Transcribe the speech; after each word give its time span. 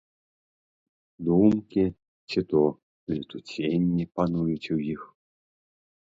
Думкі 1.25 1.83
ці 2.31 2.39
то 2.53 2.61
летуценні 3.13 4.05
пануюць 4.21 4.71
у 4.77 4.79
іх. 4.93 5.01